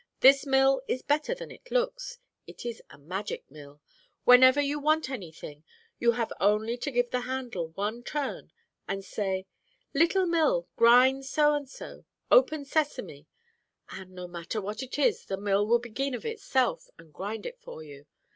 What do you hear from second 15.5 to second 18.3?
will begin of itself and grind it for you.